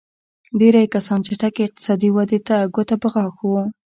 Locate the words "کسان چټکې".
0.93-1.61